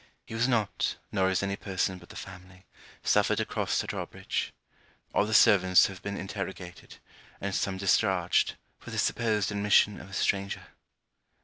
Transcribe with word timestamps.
He 0.25 0.33
was 0.33 0.47
not, 0.47 0.97
nor 1.11 1.29
is 1.29 1.43
any 1.43 1.55
person 1.55 1.99
but 1.99 2.09
the 2.09 2.15
family, 2.15 2.65
suffered 3.03 3.37
to 3.37 3.45
cross 3.45 3.79
the 3.79 3.85
draw 3.85 4.07
bridge. 4.07 4.51
All 5.13 5.27
the 5.27 5.33
servants 5.35 5.85
have 5.85 6.01
been 6.01 6.17
interrogated, 6.17 6.95
and 7.39 7.53
some 7.53 7.77
discharged, 7.77 8.55
for 8.79 8.89
the 8.89 8.97
supposed 8.97 9.51
admission 9.51 10.01
of 10.01 10.09
a 10.09 10.13
stranger. 10.13 10.65